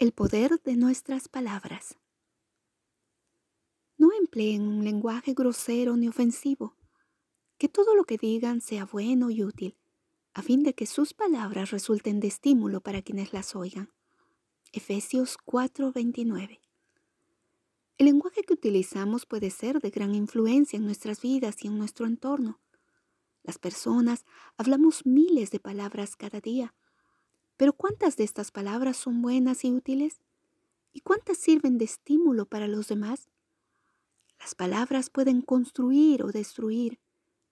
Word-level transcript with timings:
El 0.00 0.12
poder 0.12 0.62
de 0.62 0.76
nuestras 0.76 1.26
palabras. 1.26 1.96
No 3.96 4.10
empleen 4.12 4.62
un 4.62 4.84
lenguaje 4.84 5.34
grosero 5.34 5.96
ni 5.96 6.06
ofensivo. 6.06 6.76
Que 7.58 7.68
todo 7.68 7.96
lo 7.96 8.04
que 8.04 8.16
digan 8.16 8.60
sea 8.60 8.84
bueno 8.84 9.28
y 9.28 9.42
útil, 9.42 9.76
a 10.34 10.42
fin 10.42 10.62
de 10.62 10.72
que 10.72 10.86
sus 10.86 11.14
palabras 11.14 11.72
resulten 11.72 12.20
de 12.20 12.28
estímulo 12.28 12.80
para 12.80 13.02
quienes 13.02 13.32
las 13.32 13.56
oigan. 13.56 13.92
Efesios 14.70 15.36
4:29. 15.36 16.60
El 17.96 18.06
lenguaje 18.06 18.42
que 18.44 18.54
utilizamos 18.54 19.26
puede 19.26 19.50
ser 19.50 19.80
de 19.80 19.90
gran 19.90 20.14
influencia 20.14 20.76
en 20.76 20.84
nuestras 20.84 21.20
vidas 21.20 21.64
y 21.64 21.66
en 21.66 21.76
nuestro 21.76 22.06
entorno. 22.06 22.60
Las 23.42 23.58
personas 23.58 24.24
hablamos 24.56 25.06
miles 25.06 25.50
de 25.50 25.58
palabras 25.58 26.14
cada 26.14 26.40
día 26.40 26.72
pero 27.58 27.74
¿cuántas 27.74 28.16
de 28.16 28.24
estas 28.24 28.50
palabras 28.50 28.96
son 28.96 29.20
buenas 29.20 29.64
y 29.64 29.72
útiles? 29.72 30.22
¿Y 30.92 31.00
cuántas 31.00 31.36
sirven 31.36 31.76
de 31.76 31.84
estímulo 31.84 32.46
para 32.46 32.68
los 32.68 32.88
demás? 32.88 33.28
Las 34.38 34.54
palabras 34.54 35.10
pueden 35.10 35.42
construir 35.42 36.22
o 36.22 36.28
destruir, 36.28 37.00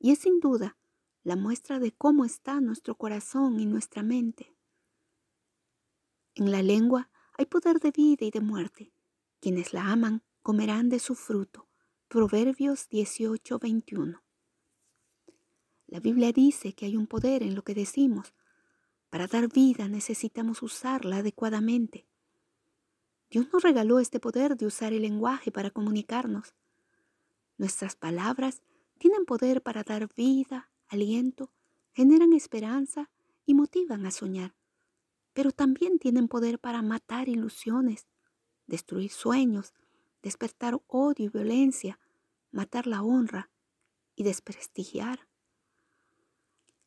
y 0.00 0.10
es 0.10 0.18
sin 0.18 0.40
duda 0.40 0.76
la 1.22 1.36
muestra 1.36 1.78
de 1.78 1.92
cómo 1.92 2.24
está 2.24 2.60
nuestro 2.60 2.96
corazón 2.96 3.60
y 3.60 3.66
nuestra 3.66 4.02
mente. 4.02 4.52
En 6.34 6.50
la 6.50 6.62
lengua 6.62 7.08
hay 7.38 7.46
poder 7.46 7.78
de 7.78 7.92
vida 7.92 8.26
y 8.26 8.32
de 8.32 8.40
muerte. 8.40 8.92
Quienes 9.40 9.72
la 9.72 9.92
aman 9.92 10.24
comerán 10.42 10.88
de 10.88 10.98
su 10.98 11.14
fruto. 11.14 11.68
Proverbios 12.08 12.88
18:21. 12.88 14.20
La 15.86 16.00
Biblia 16.00 16.32
dice 16.32 16.72
que 16.72 16.86
hay 16.86 16.96
un 16.96 17.06
poder 17.06 17.44
en 17.44 17.54
lo 17.54 17.62
que 17.62 17.74
decimos, 17.74 18.34
para 19.12 19.26
dar 19.26 19.52
vida 19.52 19.88
necesitamos 19.88 20.62
usarla 20.62 21.18
adecuadamente. 21.18 22.06
Dios 23.28 23.46
nos 23.52 23.62
regaló 23.62 23.98
este 23.98 24.20
poder 24.20 24.56
de 24.56 24.64
usar 24.64 24.94
el 24.94 25.02
lenguaje 25.02 25.52
para 25.52 25.70
comunicarnos. 25.70 26.54
Nuestras 27.58 27.94
palabras 27.94 28.62
tienen 28.96 29.26
poder 29.26 29.62
para 29.62 29.82
dar 29.82 30.08
vida, 30.14 30.70
aliento, 30.88 31.52
generan 31.92 32.32
esperanza 32.32 33.10
y 33.44 33.52
motivan 33.52 34.06
a 34.06 34.10
soñar. 34.10 34.54
Pero 35.34 35.52
también 35.52 35.98
tienen 35.98 36.26
poder 36.26 36.58
para 36.58 36.80
matar 36.80 37.28
ilusiones, 37.28 38.06
destruir 38.66 39.10
sueños, 39.10 39.74
despertar 40.22 40.80
odio 40.86 41.26
y 41.26 41.28
violencia, 41.28 42.00
matar 42.50 42.86
la 42.86 43.02
honra 43.02 43.50
y 44.16 44.22
desprestigiar. 44.22 45.28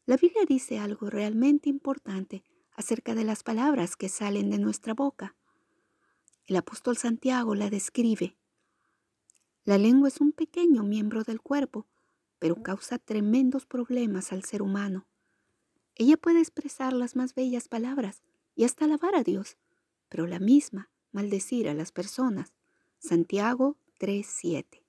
La 0.05 0.17
Biblia 0.17 0.43
dice 0.47 0.77
algo 0.77 1.09
realmente 1.09 1.67
importante 1.67 2.43
acerca 2.75 3.15
de 3.15 3.23
las 3.23 3.41
palabras 3.41 3.95
que 3.95 4.07
salen 4.07 4.51
de 4.51 4.59
nuestra 4.59 4.93
boca. 4.93 5.35
El 6.45 6.57
apóstol 6.57 6.95
Santiago 6.95 7.55
la 7.55 7.71
describe. 7.71 8.37
La 9.63 9.79
lengua 9.79 10.09
es 10.09 10.21
un 10.21 10.31
pequeño 10.31 10.83
miembro 10.83 11.23
del 11.23 11.41
cuerpo, 11.41 11.87
pero 12.37 12.61
causa 12.61 12.99
tremendos 12.99 13.65
problemas 13.65 14.31
al 14.31 14.43
ser 14.43 14.61
humano. 14.61 15.07
Ella 15.95 16.17
puede 16.17 16.39
expresar 16.39 16.93
las 16.93 17.15
más 17.15 17.33
bellas 17.33 17.67
palabras 17.67 18.21
y 18.53 18.65
hasta 18.65 18.85
alabar 18.85 19.15
a 19.15 19.23
Dios, 19.23 19.57
pero 20.07 20.27
la 20.27 20.37
misma 20.37 20.91
maldecir 21.11 21.67
a 21.67 21.73
las 21.73 21.91
personas. 21.91 22.53
Santiago 22.99 23.77
3:7. 23.97 24.84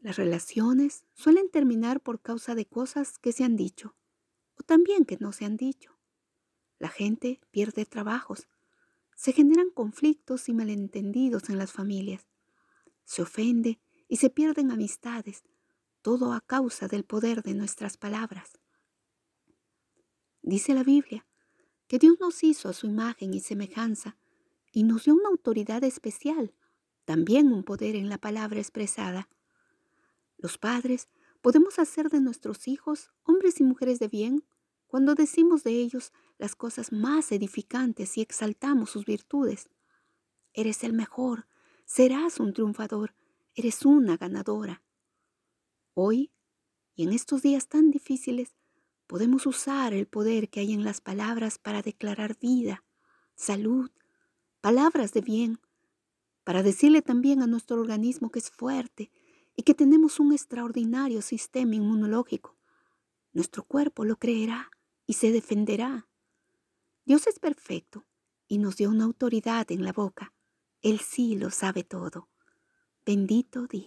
Las 0.00 0.16
relaciones 0.16 1.04
suelen 1.14 1.50
terminar 1.50 2.00
por 2.00 2.20
causa 2.20 2.54
de 2.54 2.66
cosas 2.66 3.18
que 3.18 3.32
se 3.32 3.44
han 3.44 3.56
dicho 3.56 3.96
o 4.54 4.62
también 4.62 5.04
que 5.04 5.18
no 5.18 5.32
se 5.32 5.44
han 5.44 5.56
dicho. 5.56 5.98
La 6.78 6.88
gente 6.88 7.40
pierde 7.50 7.84
trabajos, 7.84 8.48
se 9.16 9.32
generan 9.32 9.70
conflictos 9.70 10.48
y 10.48 10.54
malentendidos 10.54 11.50
en 11.50 11.58
las 11.58 11.72
familias, 11.72 12.26
se 13.04 13.22
ofende 13.22 13.80
y 14.06 14.18
se 14.18 14.30
pierden 14.30 14.70
amistades, 14.70 15.42
todo 16.02 16.32
a 16.32 16.40
causa 16.40 16.86
del 16.86 17.04
poder 17.04 17.42
de 17.42 17.54
nuestras 17.54 17.96
palabras. 17.96 18.60
Dice 20.42 20.74
la 20.74 20.84
Biblia 20.84 21.26
que 21.88 21.98
Dios 21.98 22.18
nos 22.20 22.44
hizo 22.44 22.68
a 22.68 22.72
su 22.72 22.86
imagen 22.86 23.34
y 23.34 23.40
semejanza 23.40 24.16
y 24.70 24.84
nos 24.84 25.04
dio 25.04 25.14
una 25.14 25.28
autoridad 25.28 25.82
especial, 25.82 26.54
también 27.04 27.52
un 27.52 27.64
poder 27.64 27.96
en 27.96 28.08
la 28.08 28.18
palabra 28.18 28.60
expresada 28.60 29.28
los 30.38 30.56
padres 30.56 31.08
podemos 31.40 31.78
hacer 31.78 32.08
de 32.08 32.20
nuestros 32.20 32.68
hijos 32.68 33.10
hombres 33.24 33.60
y 33.60 33.64
mujeres 33.64 33.98
de 33.98 34.08
bien 34.08 34.44
cuando 34.86 35.14
decimos 35.14 35.64
de 35.64 35.72
ellos 35.72 36.12
las 36.38 36.54
cosas 36.54 36.92
más 36.92 37.30
edificantes 37.32 38.16
y 38.16 38.22
exaltamos 38.22 38.90
sus 38.90 39.04
virtudes. 39.04 39.68
Eres 40.54 40.82
el 40.82 40.94
mejor, 40.94 41.46
serás 41.84 42.40
un 42.40 42.54
triunfador, 42.54 43.14
eres 43.54 43.84
una 43.84 44.16
ganadora. 44.16 44.82
Hoy, 45.94 46.32
y 46.94 47.04
en 47.04 47.12
estos 47.12 47.42
días 47.42 47.68
tan 47.68 47.90
difíciles, 47.90 48.56
podemos 49.06 49.46
usar 49.46 49.92
el 49.92 50.06
poder 50.06 50.48
que 50.48 50.60
hay 50.60 50.72
en 50.72 50.84
las 50.84 51.00
palabras 51.00 51.58
para 51.58 51.82
declarar 51.82 52.38
vida, 52.38 52.84
salud, 53.34 53.90
palabras 54.60 55.12
de 55.12 55.20
bien, 55.20 55.60
para 56.44 56.62
decirle 56.62 57.02
también 57.02 57.42
a 57.42 57.46
nuestro 57.46 57.80
organismo 57.80 58.30
que 58.30 58.38
es 58.38 58.50
fuerte, 58.50 59.10
y 59.58 59.64
que 59.64 59.74
tenemos 59.74 60.20
un 60.20 60.32
extraordinario 60.32 61.20
sistema 61.20 61.74
inmunológico. 61.74 62.56
Nuestro 63.32 63.64
cuerpo 63.64 64.04
lo 64.04 64.16
creerá 64.16 64.70
y 65.04 65.14
se 65.14 65.32
defenderá. 65.32 66.06
Dios 67.04 67.26
es 67.26 67.40
perfecto 67.40 68.06
y 68.46 68.58
nos 68.58 68.76
dio 68.76 68.88
una 68.88 69.02
autoridad 69.02 69.66
en 69.72 69.82
la 69.82 69.92
boca. 69.92 70.32
Él 70.80 71.00
sí 71.00 71.34
lo 71.34 71.50
sabe 71.50 71.82
todo. 71.82 72.28
Bendito 73.04 73.66
día. 73.66 73.86